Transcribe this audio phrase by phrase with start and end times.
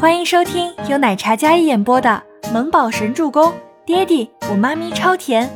[0.00, 3.50] 欢迎收听由奶茶嘉一演播的《萌宝神助攻》，
[3.84, 5.50] 爹地我妈咪超甜，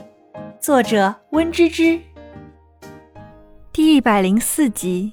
[0.59, 2.01] 作者温芝芝。
[3.73, 5.13] 第一百零四集。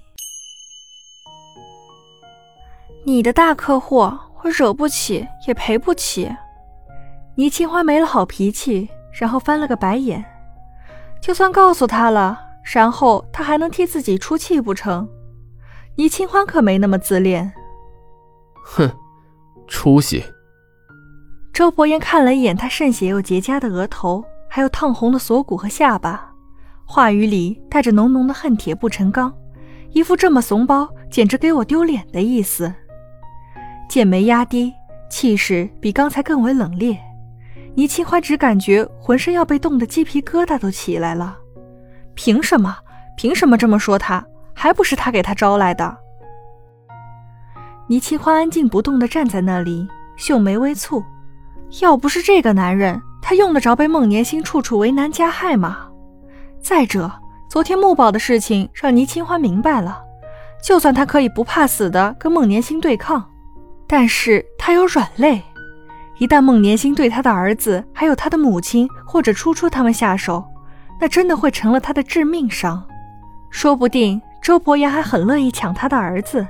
[3.05, 6.35] 你的大客户我惹不起也赔不起。
[7.35, 10.25] 倪清欢没了好脾气，然后翻了个白眼。
[11.21, 15.07] 就算告诉他了，然后他还能替自己出气不成？
[15.97, 17.53] 倪清欢可没那么自恋。
[18.63, 18.91] 哼。
[19.69, 20.23] 出息！
[21.53, 26.33] 周伯言看了一眼他渗血又结痂的额头，还有烫红的锁骨和下巴，
[26.85, 29.33] 话语里带着浓浓的恨铁不成钢，
[29.91, 32.73] 一副这么怂包简直给我丢脸的意思。
[33.87, 34.73] 剑眉压低，
[35.09, 36.97] 气势比刚才更为冷冽。
[37.75, 41.37] 倪清欢只感觉浑身要被冻得鸡皮疙瘩都起来了。
[42.15, 42.75] 凭什么？
[43.15, 44.25] 凭什么这么说他？
[44.53, 45.97] 还不是他给他招来的？
[47.89, 51.03] 倪清欢安静不动地站在那里，秀眉微蹙。
[51.81, 55.87] 要不是这个男人，他用得着被孟年星处处为难加害吗？
[56.61, 57.11] 再者，
[57.49, 60.03] 昨天木宝的事情让倪清欢明白了，
[60.63, 63.27] 就算他可以不怕死的跟孟年星对抗，
[63.87, 65.41] 但是他有软肋，
[66.19, 70.45] 一旦孟年星对他的儿子还有他的母亲或者初初他们下手，
[71.01, 72.85] 那真的会成了他的致命伤。
[73.49, 76.45] 说不定周伯言还很乐意抢他的儿子。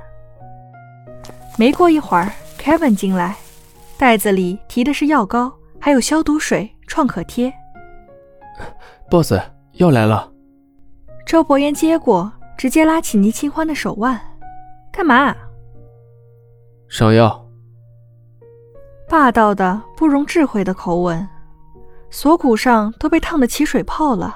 [1.60, 3.36] 没过一会儿，Kevin 进来，
[3.98, 7.52] 袋子里提的是药膏，还有消毒水、创可贴。
[9.10, 9.34] Boss，
[9.72, 10.32] 药来了。
[11.26, 14.18] 周伯言接过，直接拉起倪清欢的手腕，
[14.90, 15.36] 干嘛？
[16.88, 17.46] 上药。
[19.06, 21.28] 霸道的不容智慧的口吻，
[22.08, 24.34] 锁骨上都被烫得起水泡了，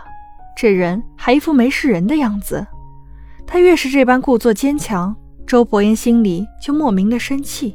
[0.55, 2.67] 这人还一副没事人的样子。
[3.47, 5.17] 他越是这般故作坚强。
[5.47, 7.75] 周伯言心里就莫名的生气。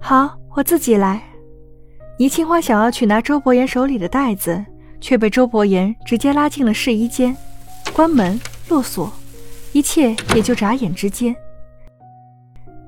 [0.00, 1.22] 好，我自己来。
[2.18, 4.64] 倪清欢想要去拿周伯言手里的袋子，
[5.00, 7.36] 却被周伯言直接拉进了试衣间，
[7.92, 9.12] 关门落锁，
[9.72, 11.34] 一切也就眨眼之间。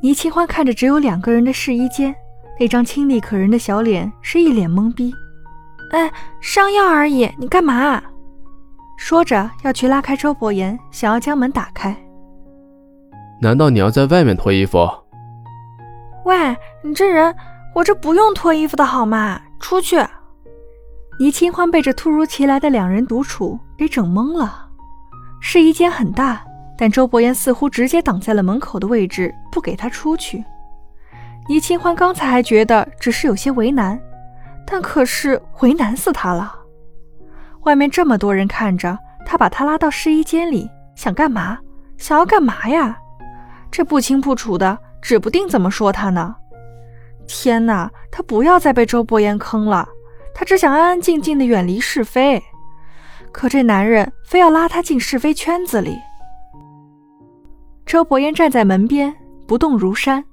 [0.00, 2.14] 倪清欢看着只有两个人的试衣间，
[2.60, 5.12] 那张清丽可人的小脸是一脸懵逼。
[5.92, 8.02] 哎，上药而已，你干嘛？
[8.96, 11.96] 说着要去拉开周伯言，想要将门打开。
[13.40, 14.88] 难道你要在外面脱衣服？
[16.24, 17.34] 喂，你这人，
[17.74, 19.40] 我这不用脱衣服的好吗？
[19.60, 20.02] 出去！
[21.18, 24.68] 倪清欢被这突如其来的两人独处给整懵了。
[25.40, 26.42] 试衣间很大，
[26.76, 30.42] 但周伯言似乎直接挡在了门口的位置，不给他出去。
[31.46, 34.00] 倪清欢刚才还觉得只是有些为难，
[34.66, 36.54] 但可是为难死他了。
[37.64, 41.58] 外面这么多人看着，他把他拉到试衣间里，想干嘛？
[41.98, 42.98] 想要干嘛呀？
[43.74, 46.36] 这不清不楚的，指不定怎么说他呢。
[47.26, 49.88] 天哪，他不要再被周伯言坑了。
[50.32, 52.40] 他只想安安静静的远离是非，
[53.32, 55.98] 可这男人非要拉他进是非圈子里。
[57.84, 59.12] 周伯言站在门边，
[59.44, 60.24] 不动如山。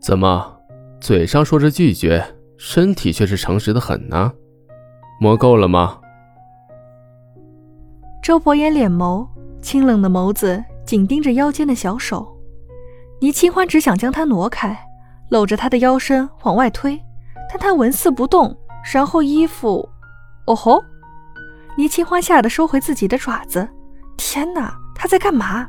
[0.00, 0.60] 怎么，
[1.00, 2.24] 嘴上说着拒绝，
[2.56, 4.32] 身体却是诚实的很呢？
[5.20, 5.98] 摸够了吗？
[8.22, 9.26] 周伯言脸眸，
[9.60, 10.62] 清冷的眸子。
[10.90, 12.36] 紧盯着腰间的小手，
[13.20, 14.76] 倪清欢只想将他挪开，
[15.28, 17.00] 搂着他的腰身往外推，
[17.48, 18.58] 但他纹丝不动。
[18.92, 19.88] 然后衣服，
[20.46, 20.82] 哦吼！
[21.76, 23.68] 倪清欢吓得收回自己的爪子。
[24.16, 25.64] 天哪，他在干嘛？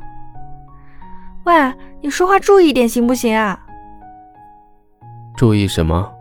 [1.44, 3.64] 喂，你说话注意点行不行啊？
[5.36, 6.12] 注意什么？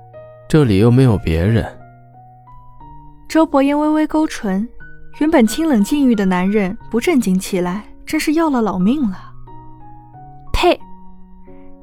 [0.47, 1.66] 这里又没有别人。
[3.28, 4.69] 周伯言微微勾唇，
[5.19, 7.85] 原本清冷禁欲的男人不正经起来。
[8.11, 9.17] 真是要了老命了！
[10.51, 10.77] 呸！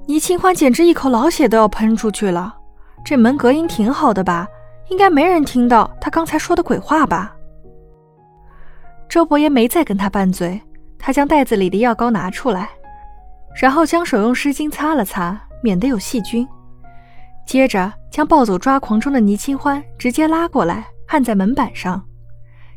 [0.07, 2.55] 倪清欢简直一口老血都要喷出去了。
[3.03, 4.47] 这门隔音挺好的吧？
[4.91, 7.35] 应该没人听到他刚才说的鬼话吧？
[9.09, 10.61] 周伯爷没再跟他拌嘴，
[10.99, 12.69] 他将袋子里的药膏拿出来，
[13.59, 16.47] 然后将手用湿巾擦了擦，免得有细菌。
[17.47, 22.05] 接着将暴走抓狂中的倪清欢直接拉过来，按在门板上，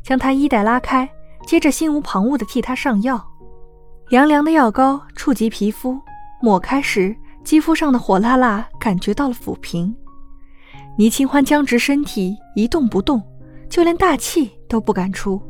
[0.01, 1.09] 将他衣带拉开，
[1.45, 3.27] 接着心无旁骛地替他上药。
[4.11, 5.97] 凉凉的药膏触及皮肤，
[6.41, 7.15] 抹开时，
[7.45, 9.95] 肌肤上的火辣辣感觉到了抚平。
[10.97, 13.23] 倪清欢僵直身体一动不动，
[13.69, 15.41] 就连大气都不敢出，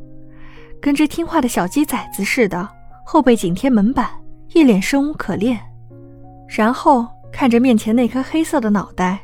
[0.79, 2.69] 跟只听话的小鸡崽子似的，
[3.03, 4.07] 后背紧贴门板，
[4.53, 5.59] 一脸生无可恋。
[6.47, 9.21] 然后看着面前那颗黑色的脑袋，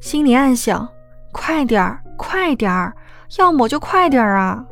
[0.00, 0.86] 心里暗想：
[1.32, 2.94] 快点儿，快点儿，
[3.38, 4.66] 要抹就快点儿啊！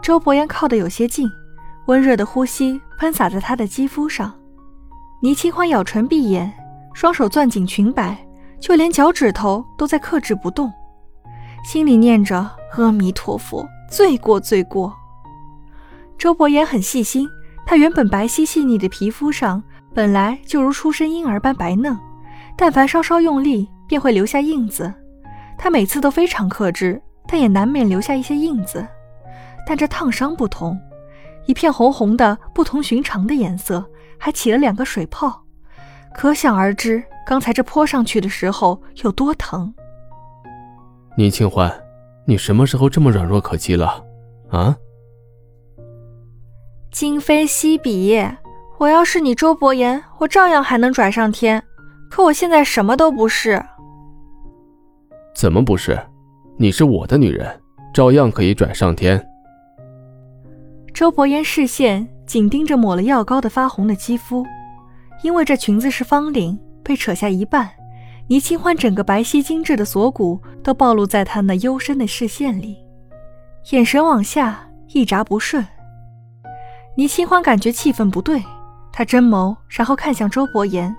[0.00, 1.28] 周伯言靠得有些近。
[1.86, 4.32] 温热的呼吸喷洒在他的肌肤上，
[5.20, 6.52] 倪清欢咬唇闭眼，
[6.94, 8.16] 双手攥紧裙摆，
[8.60, 10.72] 就连脚趾头都在克制不动，
[11.64, 14.94] 心里念着阿弥陀佛，罪过罪过。
[16.16, 17.28] 周伯言很细心，
[17.66, 19.62] 他原本白皙细腻的皮肤上
[19.92, 21.98] 本来就如出生婴儿般白嫩，
[22.56, 24.92] 但凡稍稍用力便会留下印子。
[25.58, 28.86] 他每次都非常克制，但也难免留下一些印子。
[29.66, 30.78] 但这烫伤不同，
[31.46, 33.84] 一片红红的、不同寻常的颜色，
[34.18, 35.44] 还起了两个水泡，
[36.14, 39.72] 可想而知，刚才这泼上去的时候有多疼。
[41.16, 41.72] 倪清欢，
[42.24, 44.04] 你什么时候这么软弱可欺了？
[44.50, 44.76] 啊？
[46.90, 48.18] 今非昔比，
[48.78, 51.62] 我要是你周伯言，我照样还能拽上天。
[52.10, 53.62] 可我现在什么都不是。
[55.34, 55.98] 怎么不是？
[56.58, 57.60] 你是我的女人，
[57.94, 59.26] 照样可以拽上天。
[60.94, 64.46] 周伯言视线紧盯着抹了药膏的发红的肌肤，
[65.22, 67.70] 因为这裙子是方领，被扯下一半，
[68.28, 72.76] 倪清欢整个白皙精致的锁骨都暴露在他那幽深的视线里，
[73.70, 75.66] 眼神往下一眨不顺。
[76.94, 78.42] 倪清欢感觉气氛不对，
[78.92, 80.94] 他睁眸，然后看向周伯言，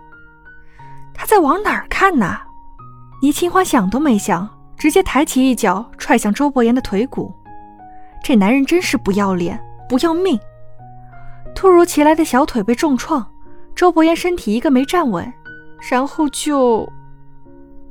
[1.13, 2.40] 他在往哪儿看呢？
[3.22, 7.31] 倪清欢想都没想，直接抬起一脚踹向周伯言的腿骨，
[8.24, 9.57] 这男人真是不要脸。
[9.94, 10.40] 不要命！
[11.54, 13.24] 突如其来的小腿被重创，
[13.75, 15.31] 周伯言身体一个没站稳，
[15.92, 16.90] 然后就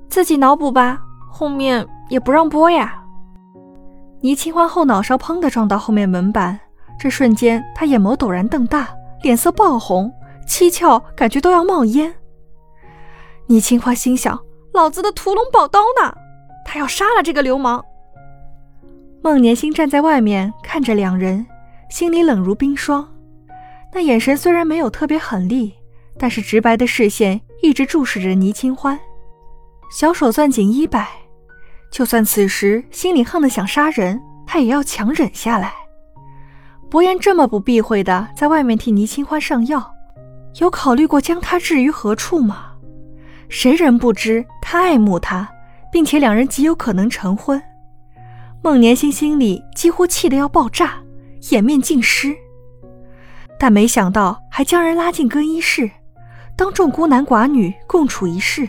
[0.08, 1.00] 自己脑补吧，
[1.30, 3.04] 后面也不让播呀。
[4.20, 6.58] 倪清欢后脑勺砰的撞到后面门板，
[6.98, 8.88] 这瞬间他眼眸陡然瞪大，
[9.22, 10.12] 脸色爆红，
[10.44, 12.12] 七窍感觉都要冒烟。
[13.46, 14.36] 倪清欢心想：
[14.74, 16.12] 老子的屠龙宝刀呢？
[16.64, 17.84] 他要杀了这个流氓。
[19.22, 21.46] 孟年星站在外面看着两人。
[21.92, 23.06] 心里冷如冰霜，
[23.92, 25.74] 那眼神虽然没有特别狠厉，
[26.18, 28.98] 但是直白的视线一直注视着倪清欢，
[29.90, 31.06] 小手攥紧衣摆，
[31.90, 35.74] 就算此时心里恨得想杀人，他也要强忍下来。
[36.88, 39.94] 伯言这么不避讳的在外面替倪清欢上药，
[40.60, 42.72] 有考虑过将他置于何处吗？
[43.50, 45.46] 谁人不知他爱慕她，
[45.92, 47.62] 并且两人极有可能成婚。
[48.62, 50.94] 孟年星心里几乎气得要爆炸。
[51.50, 52.36] 掩面尽失，
[53.58, 55.90] 但没想到还将人拉进更衣室，
[56.56, 58.68] 当众孤男寡女共处一室。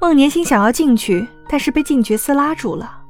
[0.00, 3.00] 孟年星想要进去，但是被静觉司拉住了。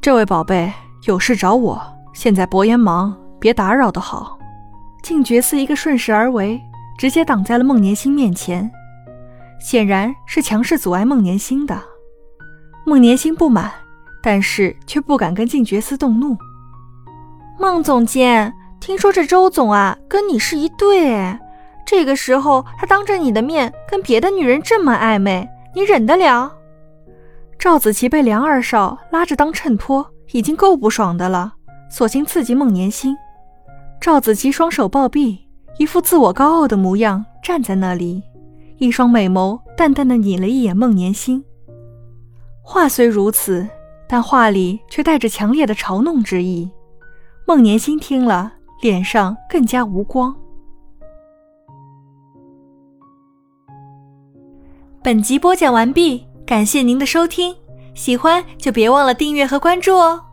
[0.00, 0.72] 这位宝贝
[1.06, 1.82] 有事找我，
[2.12, 4.38] 现在伯言忙，别打扰的好。
[5.02, 6.60] 静觉司一个顺势而为，
[6.98, 8.70] 直接挡在了孟年星面前，
[9.58, 11.82] 显然是强势阻碍孟年星的。
[12.84, 13.72] 孟年星不满，
[14.22, 16.36] 但是却不敢跟静觉司动怒。
[17.58, 21.40] 孟总监，听说这周总啊跟你是一对，哎，
[21.86, 26.52] 这个时候他当着你的面跟别的女人这么暧昧，你忍得了？
[27.58, 31.54] 赵子琪被梁二少拉着当衬托，已经够不爽的了，
[31.90, 33.16] 索性刺激孟年心。
[33.98, 35.48] 赵子琪双手抱臂，
[35.78, 38.22] 一副自我高傲的模样，站在那里，
[38.76, 41.42] 一双美眸淡淡的睨了一眼孟年心。
[42.62, 43.66] 话虽如此，
[44.06, 46.70] 但话里却带着强烈的嘲弄之意。
[47.48, 48.52] 孟年心听了，
[48.82, 50.34] 脸上更加无光。
[55.00, 57.54] 本集播讲完毕，感谢您的收听，
[57.94, 60.25] 喜欢就别忘了订阅和关注哦。